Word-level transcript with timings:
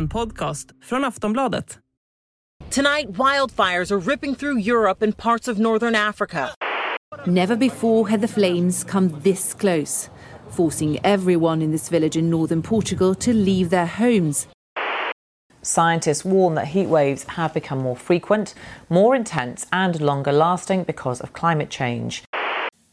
En 0.00 0.08
podcast 0.08 0.70
från 0.82 1.04
Aftonbladet. 1.04 1.78
Tonight, 2.70 3.06
wildfires 3.08 3.92
are 3.92 3.98
ripping 3.98 4.34
through 4.36 4.58
Europe 4.58 5.04
and 5.04 5.16
parts 5.16 5.48
of 5.48 5.58
northern 5.58 5.94
Africa. 5.94 6.48
Never 7.26 7.56
before 7.56 8.10
had 8.10 8.20
the 8.20 8.28
flames 8.28 8.84
come 8.84 9.10
this 9.22 9.54
close, 9.54 10.10
forcing 10.50 10.98
everyone 11.04 11.64
in 11.64 11.70
this 11.70 11.90
village 11.90 12.18
in 12.18 12.30
northern 12.30 12.62
Portugal 12.62 13.14
to 13.14 13.32
leave 13.32 13.68
their 13.68 13.86
homes. 13.86 14.46
Scientists 15.62 16.24
warn 16.24 16.54
that 16.54 16.68
heat 16.68 16.88
waves 16.88 17.24
have 17.24 17.52
become 17.52 17.82
more 17.82 17.96
frequent, 17.96 18.54
more 18.88 19.16
intense, 19.16 19.66
and 19.70 20.00
longer 20.00 20.32
lasting 20.32 20.84
because 20.84 21.20
of 21.20 21.32
climate 21.32 21.70
change. 21.70 22.22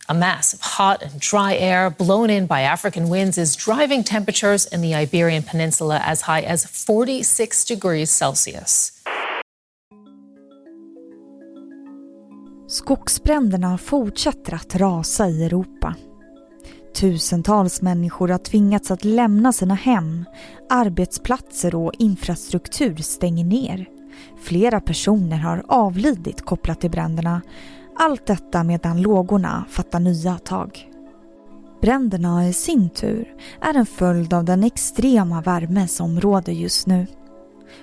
A 0.09 0.13
mass 0.13 0.53
of 0.53 0.61
hot 0.61 1.03
and 1.03 1.19
dry 1.19 1.55
air 1.55 1.89
blown 1.89 2.29
in 2.29 2.47
by 2.47 2.61
African 2.61 3.09
winds 3.09 3.37
is 3.37 3.57
driving 3.57 4.03
temperatures 4.03 4.65
in 4.65 4.81
the 4.81 4.95
Iberian 4.95 5.43
Peninsula 5.43 6.01
as 6.05 6.21
high 6.21 6.41
as 6.41 6.65
46 6.65 7.65
degrees 7.65 8.11
Celsius. 8.11 8.91
Skogsbränderna 12.67 13.77
fortsätter 13.77 14.53
att 14.53 14.75
rasa 14.75 15.27
i 15.27 15.45
Europa. 15.45 15.95
Tusentals 16.95 17.81
människor 17.81 18.27
har 18.27 18.37
tvingats 18.37 18.91
att 18.91 19.05
lämna 19.05 19.53
sina 19.53 19.75
hem, 19.75 20.25
arbetsplatser 20.69 21.75
och 21.75 21.93
infrastruktur 21.99 22.95
stänger 22.95 23.45
ner. 23.45 23.85
Flera 24.43 24.81
personer 24.81 25.37
har 25.37 25.65
avlidit 25.67 26.41
kopplat 26.41 26.81
till 26.81 26.91
bränderna. 26.91 27.41
Allt 27.99 28.25
detta 28.25 28.63
medan 28.63 29.01
lågorna 29.01 29.65
fattar 29.69 29.99
nya 29.99 30.37
tag. 30.37 30.91
Bränderna 31.81 32.47
i 32.47 32.53
sin 32.53 32.89
tur 32.89 33.35
är 33.61 33.73
en 33.73 33.85
följd 33.85 34.33
av 34.33 34.45
den 34.45 34.63
extrema 34.63 35.41
värme 35.41 35.87
som 35.87 36.19
råder 36.19 36.53
just 36.53 36.87
nu. 36.87 37.07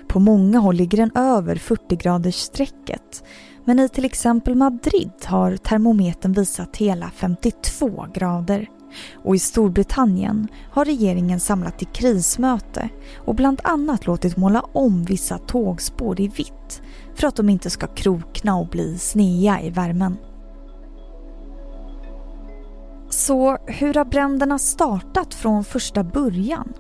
På 0.09 0.21
många 0.21 0.59
håll 0.59 0.75
ligger 0.75 0.99
den 0.99 1.11
över 1.15 1.57
40 1.57 1.97
graders 1.97 2.35
strecket 2.35 3.25
men 3.65 3.79
i 3.79 3.89
till 3.89 4.05
exempel 4.05 4.55
Madrid 4.55 5.13
har 5.25 5.57
termometern 5.57 6.33
visat 6.33 6.77
hela 6.77 7.11
52 7.11 8.07
grader. 8.15 8.69
Och 9.15 9.35
i 9.35 9.39
Storbritannien 9.39 10.49
har 10.71 10.85
regeringen 10.85 11.41
samlat 11.41 11.79
till 11.79 11.87
krismöte 11.87 12.89
och 13.17 13.35
bland 13.35 13.61
annat 13.65 14.07
låtit 14.07 14.37
måla 14.37 14.61
om 14.73 15.05
vissa 15.05 15.39
tågspår 15.39 16.21
i 16.21 16.29
vitt 16.29 16.83
för 17.15 17.27
att 17.27 17.37
de 17.37 17.49
inte 17.49 17.71
ska 17.71 17.87
krokna 17.87 18.57
och 18.57 18.67
bli 18.67 18.99
snea 18.99 19.61
i 19.61 19.71
värmen. 19.71 20.17
Så 23.11 23.59
hur 23.67 23.95
har 23.95 24.05
bränderna 24.05 24.59
startat 24.59 25.35
från 25.35 25.65
första 25.65 26.05
början? 26.05 26.73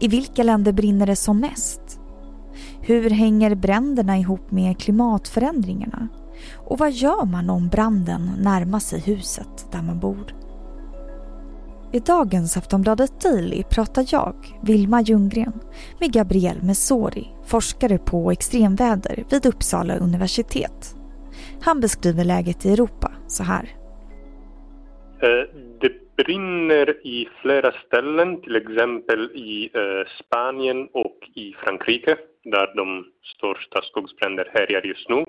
I 0.00 0.08
vilka 0.08 0.42
länder 0.42 0.72
brinner 0.72 1.06
det 1.06 1.16
som 1.16 1.40
mest? 1.40 2.00
Hur 2.80 3.10
hänger 3.10 3.54
bränderna 3.54 4.18
ihop 4.18 4.50
med 4.50 4.78
klimatförändringarna? 4.78 6.08
Och 6.54 6.78
vad 6.78 6.92
gör 6.92 7.24
man 7.24 7.50
om 7.50 7.68
branden 7.68 8.30
närmar 8.38 8.78
sig 8.78 9.00
huset 9.00 9.66
där 9.72 9.82
man 9.82 10.00
bor? 10.00 10.43
I 11.94 12.00
dagens 12.00 12.56
Aftonbladet 12.56 13.20
Daily 13.20 13.62
pratar 13.74 14.04
jag, 14.12 14.34
Vilma 14.62 15.02
Ljunggren, 15.02 15.52
med 16.00 16.12
Gabriel 16.12 16.62
Messori, 16.62 17.26
forskare 17.46 17.98
på 17.98 18.30
extremväder 18.30 19.24
vid 19.30 19.46
Uppsala 19.46 19.96
universitet. 19.96 20.94
Han 21.60 21.80
beskriver 21.80 22.24
läget 22.24 22.66
i 22.66 22.72
Europa 22.72 23.10
så 23.26 23.42
här. 23.42 23.64
Eh, 25.22 25.44
det 25.80 26.16
brinner 26.16 27.06
i 27.06 27.28
flera 27.42 27.72
ställen, 27.86 28.40
till 28.42 28.56
exempel 28.56 29.30
i 29.34 29.70
eh, 29.74 30.04
Spanien 30.20 30.88
och 30.92 31.18
i 31.34 31.54
Frankrike 31.64 32.16
där 32.44 32.76
de 32.76 33.04
största 33.36 33.82
skogsbränder 33.82 34.50
härjar 34.54 34.82
just 34.82 35.08
nu. 35.08 35.24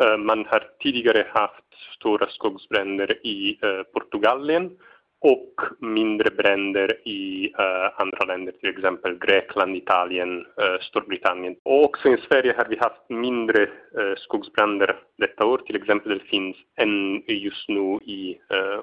Eh, 0.00 0.16
man 0.16 0.38
har 0.46 0.62
tidigare 0.80 1.26
haft 1.34 1.64
stora 1.98 2.26
skogsbränder 2.28 3.26
i 3.26 3.58
Portugalien 3.92 4.70
och 5.20 5.60
mindre 5.78 6.30
bränder 6.30 7.08
i 7.08 7.52
uh, 7.58 8.00
andra 8.00 8.24
länder, 8.24 8.52
till 8.52 8.70
exempel 8.70 9.18
Grekland, 9.18 9.76
Italien, 9.76 10.38
uh, 10.38 10.78
Storbritannien. 10.80 11.56
Och 11.62 11.84
också 11.84 12.08
i 12.08 12.16
Sverige 12.28 12.54
har 12.56 12.64
vi 12.64 12.76
haft 12.76 13.08
mindre 13.08 13.62
uh, 13.62 14.14
skogsbränder 14.16 14.96
detta 15.16 15.46
år. 15.46 15.58
Till 15.58 15.76
exempel 15.76 16.18
det 16.18 16.24
finns 16.24 16.56
en 16.76 17.22
just 17.26 17.68
nu 17.68 17.98
i 18.04 18.38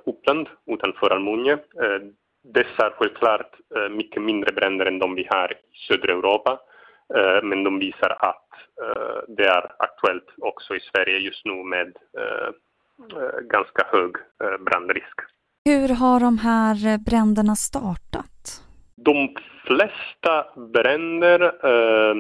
Uppland 0.06 0.48
utanför 0.66 1.10
Almunge. 1.10 1.58
Dessa 2.44 2.86
är 2.86 2.90
självklart 2.90 3.56
mycket 3.92 4.22
mindre 4.22 4.52
bränder 4.52 4.86
än 4.86 5.00
de 5.00 5.16
vi 5.16 5.28
har 5.30 5.52
i 5.52 5.78
södra 5.88 6.14
Europa. 6.14 6.60
Men 7.44 7.64
de 7.64 7.80
visar 7.80 8.16
att 8.20 8.50
det 9.28 9.46
är 9.46 9.72
aktuellt 9.80 10.34
också 10.38 10.76
i 10.76 10.80
Sverige 10.80 11.18
just 11.18 11.46
nu 11.46 11.64
med 11.64 11.98
ganska 13.50 13.88
hög 13.92 14.16
brandrisk. 14.60 15.22
Hur 15.70 15.96
har 15.96 16.20
de 16.20 16.38
här 16.38 16.88
eh, 16.88 16.98
bränderna 16.98 17.56
startat? 17.56 18.62
De 18.96 19.36
flesta 19.68 20.46
bränder 20.74 21.42
eh, 21.44 22.16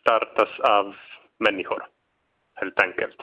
startas 0.00 0.60
av 0.60 0.94
människor, 1.38 1.82
helt 2.60 2.80
enkelt. 2.82 3.16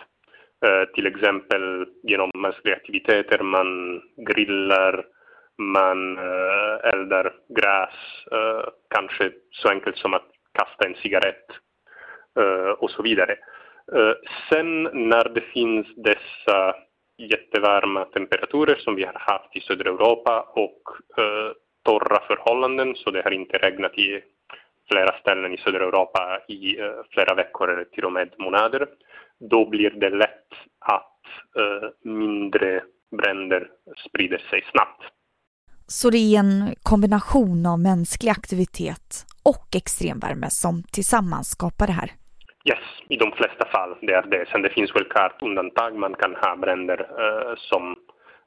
Eh, 0.65 0.93
till 0.95 1.07
exempel 1.07 1.85
genom 2.03 2.31
mänskliga 2.35 2.75
aktiviteter, 2.75 3.39
man 3.43 4.01
grillar, 4.17 5.05
man 5.57 6.17
eh, 6.17 6.93
eldar 6.93 7.33
gräs, 7.49 7.97
eh, 8.31 8.69
kanske 8.95 9.31
så 9.51 9.69
enkelt 9.69 9.97
som 9.97 10.13
att 10.13 10.27
kasta 10.59 10.87
en 10.87 10.95
cigarett 10.95 11.47
eh, 12.39 12.69
och 12.69 12.91
så 12.91 13.03
vidare. 13.03 13.35
Eh, 13.95 14.13
sen 14.49 14.83
när 14.83 15.29
det 15.29 15.41
finns 15.41 15.87
dessa 15.95 16.75
jättevarma 17.17 18.05
temperaturer 18.05 18.75
som 18.75 18.95
vi 18.95 19.03
har 19.03 19.19
haft 19.19 19.55
i 19.55 19.61
södra 19.61 19.89
Europa 19.89 20.45
och 20.55 20.81
eh, 21.17 21.51
torra 21.83 22.19
förhållanden 22.27 22.95
så 22.95 23.11
det 23.11 23.21
har 23.23 23.31
inte 23.31 23.57
regnat 23.57 23.97
i 23.97 24.21
flera 24.91 25.19
ställen 25.19 25.53
i 25.53 25.57
södra 25.57 25.83
Europa 25.83 26.39
i 26.47 26.79
eh, 26.79 26.85
flera 27.09 27.35
veckor 27.35 27.69
eller 27.69 27.85
till 27.85 28.05
och 28.05 28.13
med 28.13 28.33
månader. 28.39 28.87
Då 29.39 29.69
blir 29.69 29.89
det 29.89 30.09
lätt 30.09 30.47
att 30.79 31.21
eh, 31.59 31.89
mindre 32.11 32.83
bränder 33.17 33.69
sprider 34.07 34.37
sig 34.37 34.63
snabbt. 34.71 35.03
Så 35.87 36.09
det 36.09 36.17
är 36.17 36.39
en 36.39 36.75
kombination 36.83 37.65
av 37.65 37.79
mänsklig 37.79 38.31
aktivitet 38.31 39.25
och 39.43 39.75
extremvärme 39.75 40.49
som 40.49 40.83
tillsammans 40.83 41.49
skapar 41.49 41.87
det 41.87 41.93
här? 41.93 42.11
Yes, 42.65 42.79
i 43.09 43.17
de 43.17 43.31
flesta 43.31 43.65
fall 43.65 43.95
det 44.01 44.13
är 44.13 44.21
det. 44.21 44.45
Sen 44.49 44.61
det 44.61 44.69
finns 44.69 44.95
väl 44.95 45.09
klart 45.09 45.41
undantag. 45.41 45.95
Man 45.95 46.13
kan 46.13 46.35
ha 46.35 46.55
bränder 46.55 46.99
eh, 46.99 47.55
som 47.55 47.95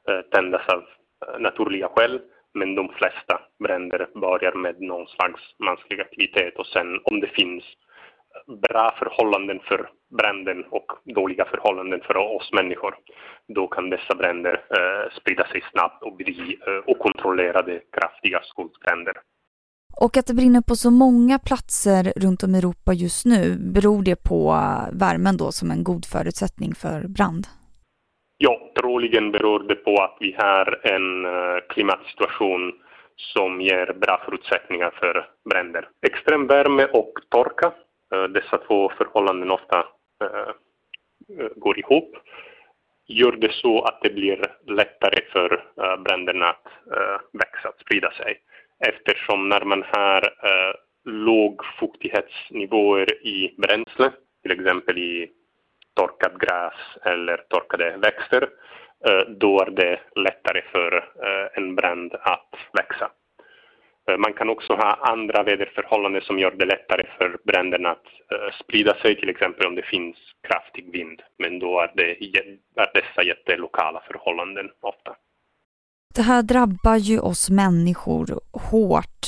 eh, 0.08 0.20
tändas 0.20 0.68
av 0.68 0.78
eh, 0.78 1.40
naturliga 1.40 1.88
skäl. 1.88 2.20
Men 2.54 2.74
de 2.74 2.88
flesta 2.88 3.40
bränder 3.58 4.08
börjar 4.14 4.52
med 4.52 4.80
någon 4.80 5.06
slags 5.06 5.42
mänsklig 5.58 6.00
aktivitet 6.00 6.58
och 6.58 6.66
sen 6.66 7.00
om 7.04 7.20
det 7.20 7.26
finns 7.26 7.64
eh, 7.64 8.54
bra 8.54 8.94
förhållanden 8.98 9.60
för 9.60 9.90
bränden 10.18 10.64
och 10.64 10.92
dåliga 11.04 11.44
förhållanden 11.44 12.00
för 12.00 12.16
oss 12.16 12.52
människor, 12.52 12.94
då 13.48 13.66
kan 13.66 13.90
dessa 13.90 14.14
bränder 14.14 14.54
eh, 14.54 15.12
sprida 15.20 15.44
sig 15.44 15.62
snabbt 15.72 16.02
och 16.02 16.16
bli 16.16 16.58
eh, 16.66 16.82
okontrollerade 16.86 17.80
kraftiga 17.92 18.40
skogsbränder. 18.42 19.16
Och 20.04 20.16
att 20.16 20.26
det 20.26 20.34
brinner 20.34 20.60
på 20.60 20.74
så 20.74 20.90
många 20.90 21.38
platser 21.38 22.12
runt 22.16 22.42
om 22.42 22.54
i 22.54 22.58
Europa 22.58 22.92
just 22.92 23.26
nu, 23.26 23.56
beror 23.74 24.02
det 24.02 24.16
på 24.30 24.40
värmen 24.92 25.36
då 25.36 25.52
som 25.52 25.70
en 25.70 25.84
god 25.84 26.04
förutsättning 26.12 26.74
för 26.74 26.98
brand? 27.08 27.46
Ja, 28.38 28.72
troligen 28.80 29.30
beror 29.32 29.60
det 29.68 29.74
på 29.74 29.94
att 30.02 30.16
vi 30.20 30.32
har 30.38 30.80
en 30.94 31.24
eh, 31.24 31.60
klimatsituation 31.68 32.72
som 33.16 33.60
ger 33.60 33.86
bra 33.92 34.22
förutsättningar 34.24 34.90
för 35.00 35.26
bränder. 35.50 35.88
Extrem 36.06 36.46
värme 36.46 36.84
och 36.84 37.12
torka, 37.28 37.72
eh, 38.14 38.24
dessa 38.24 38.58
två 38.58 38.92
förhållanden 38.98 39.50
ofta 39.50 39.78
eh, 40.24 40.52
går 41.56 41.78
ihop, 41.78 42.16
gör 43.08 43.32
det 43.32 43.52
så 43.52 43.82
att 43.82 43.98
det 44.02 44.10
blir 44.10 44.38
lättare 44.66 45.20
för 45.32 45.64
bränderna 46.04 46.46
att 46.46 46.66
växa, 47.32 47.68
att 47.68 47.80
sprida 47.80 48.10
sig 48.10 48.38
eftersom 48.88 49.48
när 49.48 49.64
man 49.64 49.84
har 49.92 50.22
eh, 50.22 50.74
lågfuktighetsnivåer 51.04 53.26
i 53.26 53.54
bränsle, 53.58 54.10
till 54.42 54.52
exempel 54.52 54.98
i 54.98 55.30
torkat 55.94 56.38
gräs 56.38 56.74
eller 57.04 57.36
torkade 57.36 57.96
växter, 57.96 58.48
eh, 59.06 59.20
då 59.28 59.60
är 59.60 59.70
det 59.70 60.00
lättare 60.16 60.62
för 60.72 60.96
eh, 60.96 61.48
en 61.54 61.74
brand 61.74 62.14
att 62.14 62.54
växa. 62.72 63.10
Eh, 64.10 64.18
man 64.18 64.32
kan 64.32 64.50
också 64.50 64.74
ha 64.74 64.94
andra 64.94 65.42
väderförhållanden 65.42 66.22
som 66.22 66.38
gör 66.38 66.50
det 66.50 66.64
lättare 66.64 67.06
för 67.18 67.38
bränderna 67.44 67.90
att 67.90 68.06
eh, 68.32 68.54
sprida 68.64 68.94
sig, 68.94 69.16
till 69.16 69.28
exempel 69.28 69.66
om 69.66 69.74
det 69.74 69.82
finns 69.82 70.16
kraftig 70.48 70.92
vind. 70.92 71.22
Men 71.38 71.58
då 71.58 71.80
är, 71.80 71.90
det, 71.94 72.24
är 72.24 72.58
dessa 72.94 73.22
jättelokala 73.22 74.02
förhållanden 74.06 74.70
ofta. 74.80 75.16
Det 76.14 76.22
här 76.22 76.42
drabbar 76.42 76.96
ju 76.96 77.20
oss 77.20 77.50
människor 77.50 78.26
hårt. 78.70 79.22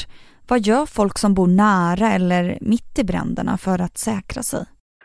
Vad 0.48 0.60
gör 0.60 0.86
folk 0.98 1.18
som 1.18 1.34
bor 1.34 1.46
nära 1.46 2.06
eller 2.16 2.44
mitt 2.60 2.98
i 2.98 3.04
bränderna 3.04 3.54
för 3.58 3.78
att 3.86 3.98
säkra 3.98 4.42
sig? 4.42 4.64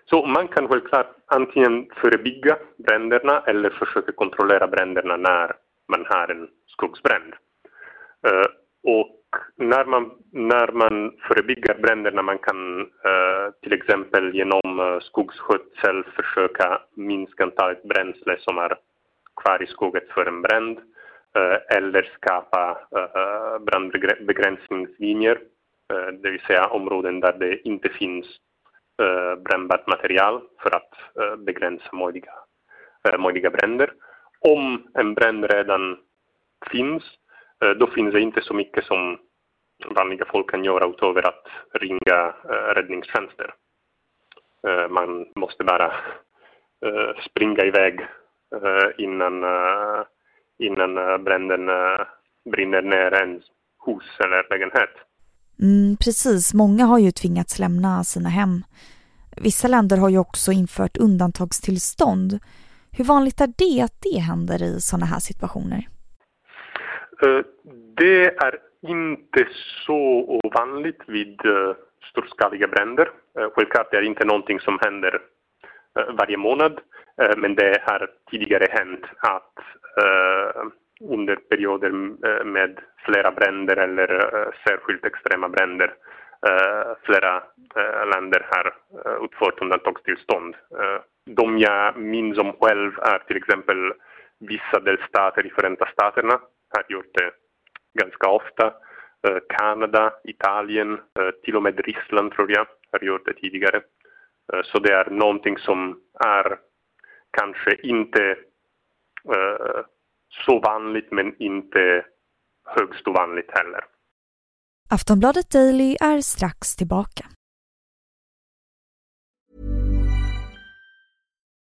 Så 0.10 0.26
man 0.26 0.48
kan 0.48 0.68
självklart 0.68 1.12
antingen 1.28 1.86
förebygga 2.02 2.58
bränderna 2.78 3.44
eller 3.48 3.70
försöka 3.70 4.12
kontrollera 4.12 4.68
bränderna 4.68 5.18
när 5.18 5.48
man 5.92 6.06
har 6.10 6.28
en 6.32 6.48
skogsbrand. 6.68 7.34
Eh, 8.28 8.48
och 8.84 9.18
när 9.58 9.86
man, 9.86 10.12
när 10.32 10.72
man 10.72 11.12
förebygger 11.28 11.74
bränderna 11.82 12.22
man 12.22 12.38
kan 12.38 12.82
eh, 12.82 13.46
till 13.62 13.74
exempel 13.74 14.36
genom 14.36 14.80
eh, 14.80 15.00
skogsskötsel 15.00 16.04
försöka 16.16 16.82
minska 16.96 17.44
antalet 17.44 17.84
bränsle 17.84 18.38
som 18.40 18.58
är 18.58 18.78
kvar 19.42 19.64
i 19.64 19.68
skogen 19.68 20.02
för 20.14 20.26
en 20.26 20.42
bränd. 20.42 20.78
Eh, 21.38 21.78
eller 21.78 22.12
skapa 22.16 22.78
eh, 22.96 23.22
eh, 23.22 23.60
brandbegränsningslinjer, 23.60 25.40
det 26.22 26.30
vill 26.30 26.42
säga 26.42 26.68
områden 26.68 27.20
där 27.20 27.34
det 27.40 27.68
inte 27.68 27.90
finns 27.90 28.26
brännbart 29.38 29.88
material 29.88 30.42
för 30.60 30.76
att 30.76 30.94
begränsa 31.38 31.96
möjliga, 31.96 32.32
möjliga 33.20 33.50
bränder. 33.50 33.94
Om 34.40 34.88
en 34.94 35.14
brand 35.14 35.46
redan 35.46 35.98
finns, 36.72 37.04
då 37.78 37.88
finns 37.88 38.14
det 38.14 38.22
inte 38.22 38.42
så 38.42 38.54
mycket 38.54 38.86
som 38.86 39.18
vanliga 39.96 40.26
folk 40.26 40.50
kan 40.50 40.64
göra 40.64 40.86
utöver 40.88 41.28
att 41.28 41.48
ringa 41.74 42.34
räddningstjänster. 42.76 43.54
Man 44.90 45.28
måste 45.36 45.64
bara 45.64 45.94
springa 47.30 47.64
iväg 47.64 48.08
innan, 48.98 49.46
innan 50.60 51.24
branden 51.24 51.70
brinner 52.52 52.82
ner 52.82 53.14
ens 53.14 53.44
hus 53.86 54.20
eller 54.20 54.50
lägenhet. 54.50 54.90
Mm, 55.62 55.98
precis, 55.98 56.54
många 56.54 56.86
har 56.86 57.00
ju 57.00 57.12
tvingats 57.12 57.60
lämna 57.60 58.04
sina 58.04 58.30
hem. 58.30 58.64
Vissa 59.42 59.68
länder 59.68 59.98
har 59.98 60.10
ju 60.10 60.20
också 60.20 60.52
infört 60.52 60.98
undantagstillstånd. 60.98 62.40
Hur 62.98 63.06
vanligt 63.06 63.42
är 63.42 63.48
det 63.58 63.82
att 63.82 63.98
det 64.02 64.20
händer 64.20 64.64
i 64.64 64.82
sådana 64.82 65.06
här 65.06 65.20
situationer? 65.20 65.88
Eh, 67.24 67.42
det 67.98 68.26
är 68.26 68.60
inte 68.82 69.48
så 69.86 70.40
ovanligt 70.44 71.02
vid 71.08 71.46
eh, 71.46 71.74
storskaliga 72.12 72.68
bränder. 72.68 73.10
Eh, 73.40 73.50
självklart 73.54 73.94
är 73.94 74.02
det 74.02 74.08
inte 74.08 74.26
någonting 74.26 74.60
som 74.60 74.80
händer 74.82 75.22
varje 76.18 76.38
månad, 76.38 76.80
men 77.38 77.56
det 77.56 77.82
har 77.86 78.10
tidigare 78.32 78.68
hänt 78.70 79.06
att 79.20 79.54
Eh, 80.02 80.62
under 81.02 81.36
perioder 81.36 81.90
eh, 82.28 82.46
med 82.46 82.80
flera 83.06 83.32
bränder 83.32 83.78
eller 83.78 84.10
eh, 84.14 84.50
särskilt 84.68 85.06
extrema 85.06 85.50
bränder 85.50 85.94
flera 87.04 87.44
länder 88.16 88.48
har 88.50 88.76
utfört 89.26 89.62
undantagstillstånd. 89.62 90.56
De 91.26 91.58
jag 91.58 91.98
minns 91.98 92.38
om 92.38 92.54
själv 92.54 93.00
är 93.00 93.20
till 93.20 93.38
exempel 93.38 93.94
vissa 94.40 94.80
delstater 94.80 95.46
i 95.46 95.50
Förenta 95.50 95.86
Staterna 95.94 96.40
har 96.70 96.86
gjort 96.90 97.14
det 97.14 97.32
ganska 98.02 98.30
ofta. 98.30 98.74
Kanada, 99.50 100.14
Italien, 100.24 101.00
till 101.44 101.56
och 101.56 101.64
med 101.64 101.80
Ryssland 101.80 102.32
tror 102.32 102.52
jag 102.52 102.68
har 102.92 103.00
gjort 103.00 103.26
det 103.26 103.34
tidigare. 103.34 103.82
Så 104.64 104.80
det 104.80 104.94
är 104.94 105.10
någonting 105.10 105.58
som 105.58 106.02
är 106.26 106.58
kanske 107.32 107.76
inte 107.76 108.36
så 110.46 110.60
vanligt 110.60 111.12
men 111.12 111.36
inte 111.40 112.06
högst 112.66 113.08
ovanligt 113.08 113.52
heller. 113.52 113.84
Aftonbladet 114.90 115.50
Daily 115.50 115.96
är 116.02 116.22
strax 116.22 116.76
tillbaka. 116.76 117.26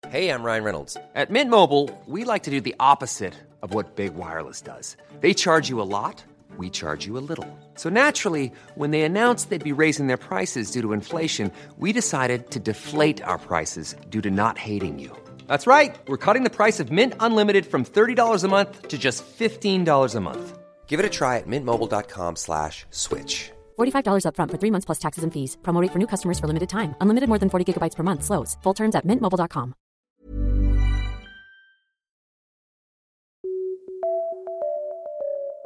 Hej, 0.07 0.25
jag 0.25 0.45
Ryan 0.45 0.63
Reynolds. 0.63 0.97
At 1.13 1.29
Mint 1.29 1.49
Mobile, 1.49 1.89
we 2.05 2.33
like 2.33 2.45
to 2.45 2.51
do 2.51 2.61
the 2.61 2.75
opposite 2.79 3.33
of 3.61 3.73
what 3.73 3.95
Big 3.95 4.13
Wireless 4.15 4.61
does. 4.61 4.97
They 5.21 5.33
charge 5.33 5.69
you 5.69 5.81
a 5.81 5.89
lot, 5.89 6.23
we 6.57 6.69
charge 6.69 7.07
you 7.07 7.17
a 7.17 7.25
little. 7.29 7.47
So 7.75 7.89
naturally, 7.89 8.51
when 8.75 8.91
they 8.91 9.01
announced 9.01 9.49
they'd 9.49 9.75
be 9.75 9.83
raising 9.83 10.07
their 10.07 10.17
prices 10.17 10.71
due 10.71 10.81
to 10.81 10.93
inflation, 10.93 11.51
we 11.77 11.91
decided 11.91 12.51
to 12.51 12.59
deflate 12.59 13.23
our 13.23 13.37
prices 13.37 13.95
due 14.09 14.21
to 14.21 14.29
not 14.29 14.57
hating 14.57 14.99
you. 14.99 15.24
That's 15.47 15.67
right. 15.67 15.95
We're 16.07 16.23
cutting 16.25 16.43
the 16.43 16.49
price 16.49 16.79
of 16.79 16.91
Mint 16.91 17.13
Unlimited 17.19 17.65
from 17.65 17.83
$30 17.83 18.43
a 18.43 18.47
month 18.47 18.87
to 18.87 18.97
just 18.97 19.25
$15 19.37 20.15
a 20.15 20.19
month. 20.21 20.57
Give 20.87 20.99
it 20.99 21.05
a 21.05 21.09
try 21.09 21.37
at 21.39 21.47
mintmobile.com 21.47 22.35
slash 22.37 22.85
switch. 22.91 23.51
$45 23.77 24.25
upfront 24.29 24.51
for 24.51 24.59
three 24.61 24.71
months 24.71 24.85
plus 24.85 24.99
taxes 24.99 25.23
and 25.23 25.33
fees. 25.33 25.57
Promote 25.63 25.91
for 25.91 25.99
new 25.99 26.07
customers 26.07 26.39
for 26.39 26.47
limited 26.47 26.69
time. 26.69 26.95
Unlimited 27.01 27.27
more 27.27 27.39
than 27.39 27.49
40 27.49 27.73
gigabytes 27.73 27.95
per 27.95 28.03
month. 28.03 28.23
Slows. 28.23 28.57
Full 28.63 28.73
terms 28.73 28.95
at 28.95 29.05
mintmobile.com. 29.05 29.73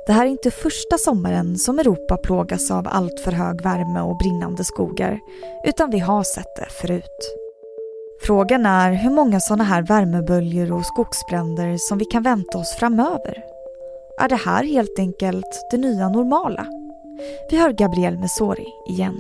Det 0.08 0.14
här 0.14 0.25
är 0.25 0.30
inte 0.30 0.52
första 0.52 0.98
sommaren 0.98 1.58
som 1.58 1.80
Europa 1.80 2.18
plågas 2.18 2.72
av 2.72 2.88
allt 2.88 3.20
för 3.20 3.32
hög 3.32 3.62
värme 3.62 4.02
och 4.02 4.18
brinnande 4.18 4.64
skogar, 4.64 5.20
utan 5.66 5.90
vi 5.90 6.00
har 6.00 6.24
sett 6.24 6.56
det 6.56 6.70
förut. 6.70 7.49
Frågan 8.27 8.66
är 8.66 8.92
hur 9.04 9.10
många 9.10 9.39
sådana 9.39 9.63
här 9.63 9.81
värmeböljor 9.81 10.74
och 10.77 10.86
skogsbränder 10.86 11.77
som 11.77 11.98
vi 11.98 12.06
kan 12.06 12.24
vänta 12.24 12.57
oss 12.57 12.77
framöver. 12.80 13.36
Är 14.21 14.30
det 14.30 14.42
här 14.50 14.63
helt 14.63 15.00
enkelt 15.00 15.51
det 15.71 15.77
nya 15.77 16.10
normala? 16.10 16.66
Vi 17.51 17.57
hör 17.62 17.71
Gabriel 17.71 18.18
Messori 18.18 18.68
igen. 18.89 19.19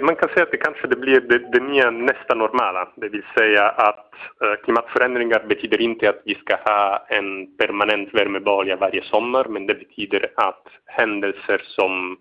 Man 0.00 0.16
kan 0.16 0.28
säga 0.28 0.42
att 0.42 0.50
det 0.50 0.56
kanske 0.56 0.86
det 0.86 0.96
blir 0.96 1.20
det, 1.20 1.38
det 1.38 1.60
nya 1.60 1.90
nästa 1.90 2.34
normala. 2.34 2.88
Det 2.96 3.08
vill 3.08 3.26
säga 3.38 3.68
att 3.68 4.12
eh, 4.42 4.54
klimatförändringar 4.64 5.44
betyder 5.48 5.80
inte 5.80 6.08
att 6.08 6.22
vi 6.24 6.34
ska 6.34 6.56
ha 6.56 7.06
en 7.08 7.56
permanent 7.56 8.14
värmebölja 8.14 8.76
varje 8.76 9.02
sommar 9.02 9.44
men 9.44 9.66
det 9.66 9.74
betyder 9.74 10.30
att 10.34 10.66
händelser 10.86 11.62
som 11.76 12.16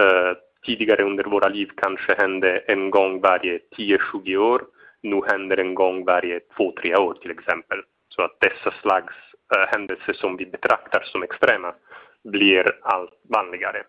eh, 0.00 0.32
tidigare 0.64 1.02
under 1.02 1.24
våra 1.24 1.48
liv 1.48 1.70
kanske 1.76 2.14
hände 2.18 2.58
en 2.58 2.90
gång 2.90 3.20
varje 3.20 3.58
10-20 3.76 4.36
år. 4.36 4.62
Nu 5.02 5.20
händer 5.26 5.56
en 5.56 5.74
gång 5.74 6.04
varje 6.04 6.40
2-3 6.56 6.96
år 6.96 7.14
till 7.14 7.30
exempel. 7.30 7.78
Så 8.08 8.22
att 8.22 8.40
dessa 8.40 8.70
slags 8.82 9.14
äh, 9.56 9.66
händelser 9.72 10.12
som 10.12 10.36
vi 10.36 10.46
betraktar 10.46 11.02
som 11.04 11.22
extrema 11.22 11.74
blir 12.24 12.72
allt 12.82 13.20
vanligare. 13.28 13.82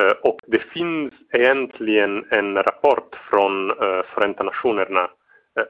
Äh, 0.00 0.12
och 0.22 0.40
det 0.46 0.58
finns 0.58 1.12
egentligen 1.32 2.24
en 2.30 2.56
rapport 2.56 3.16
från 3.30 3.70
äh, 3.70 4.02
Förenta 4.14 4.42
Nationerna 4.42 5.10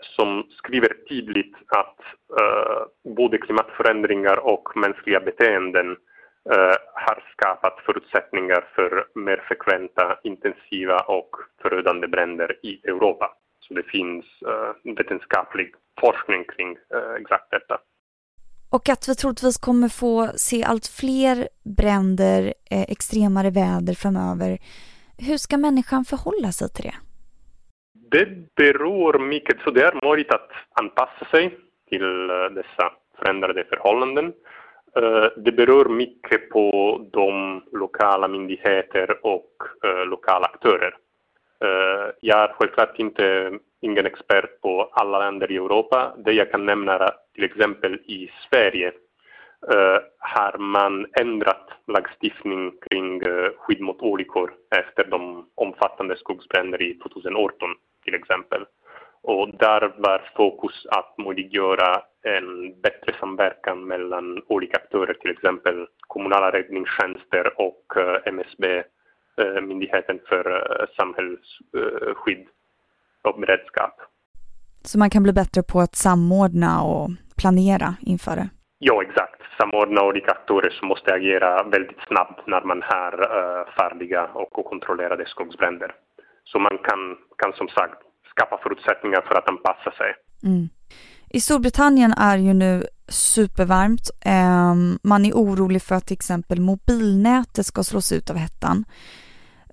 som 0.00 0.46
skriver 0.50 0.88
tydligt 1.08 1.56
att 1.66 1.98
både 3.16 3.38
klimatförändringar 3.38 4.36
och 4.36 4.76
mänskliga 4.76 5.20
beteenden 5.20 5.96
har 6.94 7.24
skapat 7.32 7.80
förutsättningar 7.86 8.68
för 8.74 9.06
mer 9.14 9.44
frekventa, 9.48 10.18
intensiva 10.22 10.98
och 10.98 11.30
förödande 11.62 12.08
bränder 12.08 12.56
i 12.62 12.80
Europa. 12.84 13.36
Så 13.70 13.74
det 13.74 13.82
finns 13.82 14.24
uh, 14.46 14.94
vetenskaplig 14.96 15.74
forskning 16.00 16.44
kring 16.44 16.70
uh, 16.70 17.14
exakt 17.20 17.50
detta. 17.50 17.80
Och 18.70 18.88
att 18.88 19.08
vi 19.08 19.14
troligtvis 19.14 19.58
kommer 19.58 19.88
få 19.88 20.28
se 20.36 20.64
allt 20.64 20.86
fler 20.86 21.48
bränder, 21.76 22.54
eh, 22.70 22.82
extremare 22.82 23.50
väder 23.50 23.94
framöver. 23.94 24.58
Hur 25.18 25.36
ska 25.36 25.56
människan 25.56 26.04
förhålla 26.04 26.52
sig 26.52 26.68
till 26.68 26.84
det? 26.84 26.96
Det 28.10 28.54
beror 28.54 29.18
mycket, 29.18 29.60
så 29.64 29.70
det 29.70 29.82
är 29.82 30.06
möjligt 30.06 30.32
att 30.34 30.50
anpassa 30.80 31.24
sig 31.30 31.58
till 31.88 32.26
dessa 32.54 32.92
förändrade 33.18 33.64
förhållanden. 33.64 34.32
Eh, 34.96 35.28
det 35.36 35.52
beror 35.52 35.88
mycket 35.88 36.50
på 36.50 36.98
de 37.12 37.62
lokala 37.72 38.28
myndigheter 38.28 39.26
och 39.26 39.62
uh, 39.84 40.06
lokala 40.06 40.46
aktörer. 40.46 40.96
Uh, 41.64 42.10
jag 42.20 42.38
är 42.38 42.52
självklart 42.52 42.98
inte 42.98 43.52
ingen 43.80 44.06
expert 44.06 44.60
på 44.60 44.90
alla 44.92 45.18
länder 45.18 45.50
i 45.50 45.56
Europa. 45.56 46.12
Det 46.24 46.32
jag 46.32 46.50
kan 46.50 46.66
nämna 46.66 46.92
är 46.92 47.00
att 47.00 47.32
till 47.34 47.44
exempel 47.44 47.94
i 47.94 48.30
Sverige 48.48 48.92
har 50.18 50.58
man 50.58 51.06
ändrat 51.20 51.70
lagstiftning 51.86 52.72
kring 52.90 53.22
skydd 53.56 53.80
mot 53.80 54.02
olyckor 54.02 54.52
efter 54.76 55.04
de 55.04 55.48
omfattande 55.54 56.16
skogsbränderna 56.16 56.84
i 56.84 56.94
2018 56.94 57.68
till 58.04 58.14
exempel. 58.14 58.64
Och 59.22 59.48
där 59.58 59.92
var 59.96 60.30
fokus 60.36 60.86
att 60.90 61.18
möjliggöra 61.18 62.02
en 62.22 62.80
bättre 62.82 63.14
samverkan 63.20 63.86
mellan 63.86 64.42
olika 64.48 64.76
aktörer, 64.76 65.14
till 65.14 65.30
exempel 65.30 65.86
kommunala 66.00 66.50
räddningstjänster 66.50 67.60
och 67.60 67.96
eh, 67.96 68.16
MSB, 68.24 68.82
eh, 69.36 69.60
Myndigheten 69.62 70.20
för 70.28 70.44
eh, 70.50 70.86
samhällsskydd 70.96 72.46
och 73.22 73.40
beredskap. 73.40 73.94
Så 74.82 74.98
man 74.98 75.10
kan 75.10 75.22
bli 75.22 75.32
bättre 75.32 75.62
på 75.62 75.80
att 75.80 75.96
samordna 75.96 76.82
och 76.82 77.10
planera 77.36 77.94
inför 78.00 78.36
det? 78.36 78.48
Ja, 78.78 79.02
exakt. 79.02 79.40
samordna 79.58 80.02
olika 80.02 80.30
aktörer 80.30 80.70
som 80.70 80.88
måste 80.88 81.14
agera 81.14 81.62
väldigt 81.62 82.00
snabbt 82.08 82.46
när 82.46 82.62
man 82.62 82.82
har 82.82 83.12
färdiga 83.78 84.24
och 84.34 84.58
okontrollerade 84.58 85.26
skogsbränder. 85.26 85.94
Så 86.44 86.58
man 86.58 86.78
kan, 86.78 87.16
kan 87.38 87.52
som 87.52 87.68
sagt 87.68 88.02
skapa 88.40 88.58
förutsättningar 88.62 89.20
för 89.28 89.34
att 89.34 89.48
anpassa 89.48 89.90
sig. 89.90 90.14
Mm. 90.44 90.68
I 91.30 91.40
Storbritannien 91.40 92.12
är 92.12 92.36
ju 92.36 92.52
nu 92.54 92.82
supervarmt. 93.08 94.06
Um, 94.26 94.98
man 95.02 95.24
är 95.24 95.32
orolig 95.32 95.82
för 95.82 95.94
att 95.94 96.06
till 96.06 96.20
exempel 96.20 96.60
mobilnätet 96.60 97.66
ska 97.66 97.82
slås 97.82 98.12
ut 98.12 98.30
av 98.30 98.36
hettan. 98.36 98.84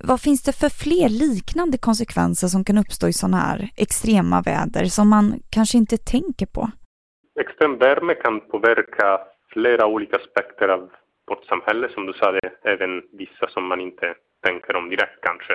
Vad 0.10 0.22
finns 0.22 0.44
det 0.44 0.60
för 0.62 0.70
fler 0.84 1.10
liknande 1.10 1.78
konsekvenser 1.78 2.48
som 2.48 2.64
kan 2.64 2.78
uppstå 2.78 3.08
i 3.08 3.14
sådana 3.14 3.38
här 3.38 3.60
extrema 3.86 4.42
väder 4.42 4.86
som 4.86 5.10
man 5.10 5.26
kanske 5.56 5.78
inte 5.78 5.98
tänker 5.98 6.48
på? 6.56 6.64
Extrem 7.44 7.78
värme 7.78 8.14
kan 8.24 8.36
påverka 8.52 9.08
flera 9.54 9.86
olika 9.86 10.16
aspekter 10.22 10.68
av 10.68 10.82
vårt 11.28 11.46
samhälle, 11.46 11.90
som 11.94 12.06
du 12.06 12.14
sa, 12.14 12.40
även 12.74 12.92
vissa 13.12 13.46
som 13.50 13.64
man 13.68 13.82
inte 13.82 14.16
tänker 14.46 14.76
om 14.76 14.90
direkt 14.90 15.20
kanske. 15.22 15.54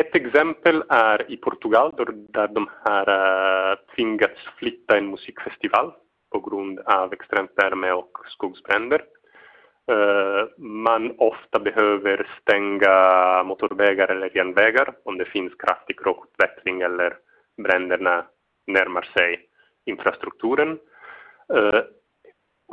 Ett 0.00 0.16
exempel 0.16 0.84
är 0.88 1.30
i 1.30 1.36
Portugal 1.36 1.92
där 2.28 2.48
de 2.48 2.70
har 2.84 3.08
eh, 3.08 3.78
tvingats 3.94 4.40
flytta 4.58 4.96
en 4.98 5.10
musikfestival 5.10 5.92
på 6.32 6.40
grund 6.40 6.80
av 6.80 7.12
extremt 7.12 7.50
värme 7.56 7.92
och 7.92 8.18
skogsbränder. 8.28 9.04
Eh, 9.92 10.48
man 10.58 11.14
ofta 11.18 11.58
behöver 11.58 12.28
stänga 12.40 12.94
motorvägar 13.42 14.08
eller 14.08 14.36
järnvägar 14.36 14.94
om 15.04 15.18
det 15.18 15.24
finns 15.24 15.54
kraftig 15.54 15.96
rökutveckling 16.06 16.80
eller 16.80 17.16
bränderna 17.62 18.24
närmar 18.66 19.02
sig 19.02 19.40
infrastrukturen. 19.84 20.78
Eh, 21.54 21.80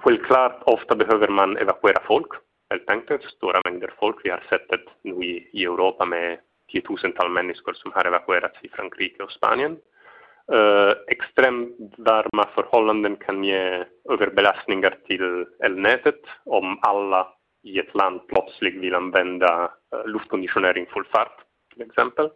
självklart, 0.04 0.64
ofta 0.64 0.96
behöver 0.96 1.28
man 1.28 1.58
evakuera 1.58 2.02
folk, 2.08 2.32
helt 2.70 2.90
enkelt, 2.90 3.24
stora 3.24 3.62
mängder 3.66 3.94
folk. 4.00 4.16
Vi 4.24 4.30
har 4.30 4.44
sett 4.50 4.70
det 4.70 4.82
nu 5.02 5.26
i, 5.26 5.50
i 5.54 5.64
Europa 5.64 6.06
med 6.06 6.40
tiotusental 6.68 7.30
människor 7.30 7.74
som 7.74 7.92
har 7.92 8.06
evakuerats 8.06 8.58
i 8.62 8.70
Frankrike 8.70 9.24
och 9.24 9.32
Spanien. 9.32 9.78
Eh, 10.52 10.58
uh, 10.58 10.94
extremt 11.08 11.94
varma 11.98 12.48
förhållanden 12.56 13.16
kan 13.16 13.44
ge 13.44 13.86
överbelastningar 14.10 14.98
till 15.08 15.46
elnätet 15.64 16.22
om 16.46 16.80
alla 16.82 17.28
i 17.64 17.80
ett 17.80 17.96
land 17.96 18.28
plötsligt 18.28 18.76
vill 18.76 18.96
använda 18.96 19.72
uh, 19.96 20.08
luftkonditionering 20.08 20.86
full 20.86 21.06
fart, 21.06 21.38
till 21.74 21.82
exempel. 21.82 22.30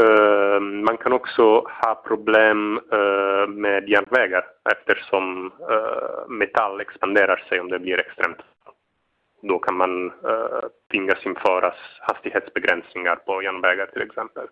Uh, 0.00 0.60
man 0.60 0.96
kan 0.96 1.12
också 1.12 1.42
ha 1.82 1.94
problem 1.94 2.80
med 3.48 3.88
järnvägar 3.88 4.44
eftersom 4.72 5.52
metall 6.28 6.80
expanderar 6.80 7.36
sig 7.48 7.60
om 7.60 7.68
det 7.68 7.78
blir 7.78 8.00
extremt 8.00 8.38
då 9.42 9.58
kan 9.58 9.76
man 9.76 10.06
uh, 10.06 10.64
tvingas 10.90 11.26
införas 11.26 11.78
hastighetsbegränsningar 12.00 13.16
på 13.16 13.42
järnvägar 13.42 13.86
till 13.86 14.02
exempel. 14.02 14.46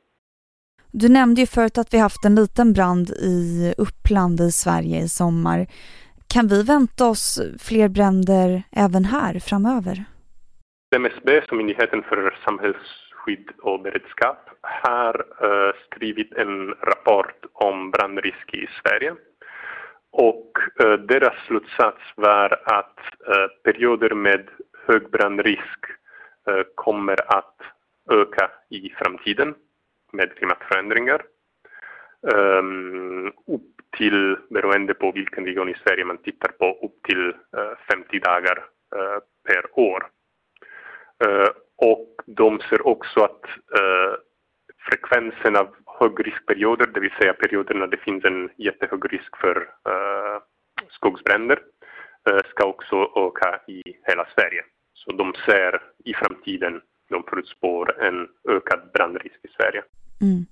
Du 0.92 1.08
nämnde 1.08 1.40
ju 1.40 1.46
förut 1.46 1.78
att 1.78 1.94
vi 1.94 1.98
haft 1.98 2.24
en 2.24 2.34
liten 2.34 2.72
brand 2.72 3.10
i 3.10 3.74
Uppland 3.78 4.40
i 4.40 4.50
Sverige 4.52 5.02
i 5.02 5.08
sommar. 5.08 5.66
Kan 6.34 6.46
vi 6.48 6.62
vänta 6.62 7.08
oss 7.08 7.40
fler 7.58 7.88
bränder 7.88 8.62
även 8.72 9.04
här 9.04 9.38
framöver? 9.38 10.04
MSB, 10.96 11.40
som 11.48 11.58
Myndigheten 11.58 12.02
för 12.02 12.38
samhällsskydd 12.44 13.48
och 13.62 13.82
beredskap, 13.82 14.48
har 14.60 15.14
uh, 15.44 15.72
skrivit 15.86 16.32
en 16.32 16.68
rapport 16.68 17.44
om 17.52 17.90
brandrisk 17.90 18.54
i 18.54 18.66
Sverige. 18.82 19.14
Och 20.12 20.52
uh, 20.84 20.92
deras 20.92 21.34
slutsats 21.46 22.02
var 22.16 22.60
att 22.64 22.98
uh, 23.28 23.46
perioder 23.64 24.14
med 24.14 24.48
hög 24.88 25.10
brandrisk 25.10 25.84
eh, 26.48 26.62
kommer 26.74 27.38
att 27.38 27.56
öka 28.10 28.50
i 28.68 28.90
framtiden 28.90 29.54
med 30.12 30.34
klimatförändringar. 30.34 31.22
Um, 32.20 33.26
upp 33.26 33.74
till, 33.96 34.36
beroende 34.50 34.94
på 34.94 35.12
vilken 35.12 35.44
region 35.44 35.68
i 35.68 35.76
Sverige 35.84 36.04
man 36.04 36.18
tittar 36.18 36.48
på, 36.48 36.78
upp 36.86 37.02
till 37.02 37.34
eh, 37.56 37.62
uh, 37.62 37.74
50 37.92 38.18
dagar 38.18 38.58
uh, 38.96 39.18
per 39.48 39.78
år. 39.78 40.06
Uh, 41.26 41.48
och 41.76 42.14
de 42.26 42.60
ser 42.60 42.86
också 42.86 43.20
att 43.20 43.44
frekvensen 44.88 45.56
av 45.56 45.74
högriskperioder, 45.86 46.86
det 46.86 47.00
vill 47.00 47.18
säga 47.20 47.32
perioder 47.32 47.74
när 47.74 47.86
det 47.86 47.96
finns 47.96 48.24
en 48.24 48.50
jättehög 48.56 49.12
risk 49.12 49.36
för 49.36 49.68
skogsbränder, 50.90 51.58
ska 52.50 52.66
också 52.66 52.96
öka 53.16 53.60
i 53.66 53.82
hela 54.04 54.26
Sverige. 54.34 54.64
Så 55.04 55.12
de 55.12 55.32
ser 55.46 55.82
i 56.04 56.14
framtiden, 56.14 56.80
de 57.08 57.22
förutspår 57.30 58.02
en 58.02 58.28
ökad 58.48 58.80
brandrisk 58.94 59.40
i 59.42 59.48
Sverige. 59.48 59.82
Mm. 60.20 60.46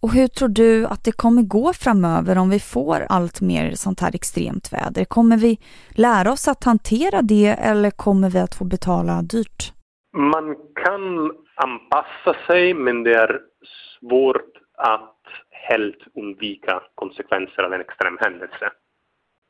Och 0.00 0.12
hur 0.12 0.26
tror 0.26 0.48
du 0.48 0.86
att 0.86 1.04
det 1.04 1.12
kommer 1.12 1.42
gå 1.42 1.72
framöver 1.72 2.38
om 2.38 2.50
vi 2.50 2.60
får 2.60 3.06
allt 3.08 3.40
mer 3.40 3.70
sånt 3.70 4.00
här 4.00 4.14
extremt 4.14 4.72
väder? 4.72 5.04
Kommer 5.04 5.36
vi 5.36 5.58
lära 5.90 6.32
oss 6.32 6.48
att 6.48 6.64
hantera 6.64 7.22
det 7.22 7.46
eller 7.46 7.90
kommer 7.90 8.30
vi 8.30 8.38
att 8.38 8.54
få 8.54 8.64
betala 8.64 9.22
dyrt? 9.22 9.72
Man 10.16 10.56
kan 10.84 11.32
anpassa 11.54 12.36
sig 12.46 12.74
men 12.74 13.02
det 13.02 13.14
är 13.14 13.40
svårt 14.00 14.52
att 14.76 15.22
helt 15.50 16.02
undvika 16.14 16.82
konsekvenser 16.94 17.62
av 17.62 17.72
en 17.72 17.80
extrem 17.80 18.18
händelse. 18.20 18.70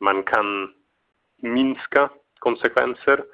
Man 0.00 0.22
kan 0.22 0.68
minska 1.42 2.10
konsekvenser 2.38 3.24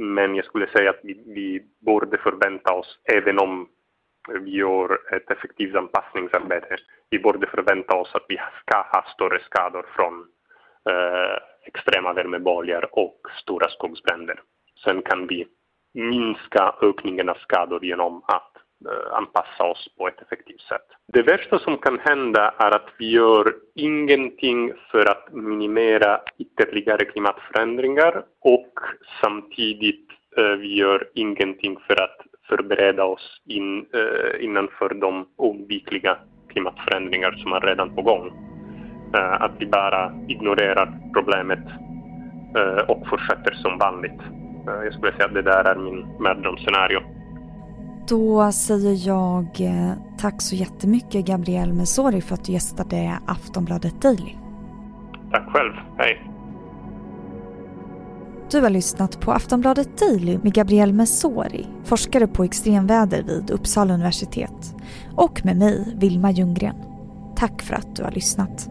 men 0.00 0.34
jag 0.34 0.44
skulle 0.44 0.66
säga 0.66 0.90
att 0.90 1.00
vi, 1.02 1.22
vi 1.26 1.62
borde 1.78 2.18
förvänta 2.18 2.72
oss, 2.72 2.98
även 3.12 3.38
om 3.38 3.68
vi 4.40 4.50
gör 4.50 5.14
ett 5.14 5.30
effektivt 5.30 5.76
anpassningsarbete, 5.76 6.76
vi 7.10 7.18
borde 7.18 7.46
förvänta 7.46 7.96
oss 7.96 8.14
att 8.14 8.24
vi 8.28 8.36
ska 8.36 8.76
ha 8.76 9.04
större 9.14 9.40
skador 9.40 9.86
från 9.96 10.14
eh, 10.90 11.36
extrema 11.66 12.12
värmeböljor 12.12 12.88
och 12.92 13.20
stora 13.42 13.68
skogsbränder. 13.68 14.40
Sen 14.84 15.02
kan 15.02 15.26
vi 15.26 15.46
minska 15.94 16.74
ökningen 16.82 17.28
av 17.28 17.34
skador 17.34 17.84
genom 17.84 18.22
att 18.26 18.49
Eh, 18.86 19.16
anpassa 19.16 19.64
oss 19.64 19.88
på 19.98 20.08
ett 20.08 20.22
effektivt 20.22 20.60
sätt. 20.60 20.86
Det 21.12 21.22
värsta 21.22 21.58
som 21.58 21.78
kan 21.78 21.98
hända 21.98 22.54
är 22.58 22.70
att 22.70 22.88
vi 22.98 23.10
gör 23.10 23.54
ingenting 23.74 24.72
för 24.90 25.10
att 25.10 25.32
minimera 25.32 26.20
ytterligare 26.38 27.04
klimatförändringar 27.04 28.24
och 28.40 28.72
samtidigt 29.22 30.08
eh, 30.36 30.44
vi 30.44 30.76
gör 30.76 31.08
ingenting 31.14 31.76
för 31.86 32.02
att 32.02 32.16
förbereda 32.48 33.04
oss 33.04 33.42
in, 33.46 33.86
eh, 33.92 34.44
innanför 34.44 34.88
de 34.94 35.28
oundvikliga 35.36 36.18
klimatförändringar 36.48 37.32
som 37.32 37.52
är 37.52 37.60
redan 37.60 37.94
på 37.94 38.02
gång. 38.02 38.26
Eh, 39.14 39.42
att 39.42 39.52
vi 39.58 39.66
bara 39.66 40.12
ignorerar 40.28 40.98
problemet 41.14 41.66
eh, 42.56 42.90
och 42.90 43.08
fortsätter 43.08 43.54
som 43.54 43.78
vanligt. 43.78 44.20
Eh, 44.68 44.84
jag 44.84 44.94
skulle 44.94 45.12
säga 45.12 45.24
att 45.24 45.34
det 45.34 45.42
där 45.42 45.64
är 45.64 45.76
min 45.76 46.06
mardrömsscenario. 46.20 47.19
Då 48.08 48.52
säger 48.52 49.08
jag 49.08 49.46
eh, 49.60 49.92
tack 50.18 50.42
så 50.42 50.54
jättemycket 50.54 51.26
Gabriel 51.26 51.72
Mesori 51.72 52.20
för 52.20 52.34
att 52.34 52.44
du 52.44 52.52
gästade 52.52 53.18
Aftonbladet 53.26 54.02
Daily. 54.02 54.34
Tack 55.30 55.52
själv, 55.52 55.72
hej. 55.98 56.30
Du 58.50 58.60
har 58.60 58.70
lyssnat 58.70 59.20
på 59.20 59.32
Aftonbladet 59.32 59.98
Daily 59.98 60.38
med 60.42 60.54
Gabriel 60.54 60.92
Mesori, 60.92 61.66
forskare 61.84 62.26
på 62.26 62.44
extremväder 62.44 63.22
vid 63.22 63.50
Uppsala 63.50 63.94
universitet. 63.94 64.74
Och 65.16 65.44
med 65.44 65.56
mig, 65.56 65.94
Vilma 65.96 66.30
Ljunggren. 66.30 66.76
Tack 67.36 67.62
för 67.62 67.74
att 67.74 67.96
du 67.96 68.04
har 68.04 68.10
lyssnat. 68.10 68.70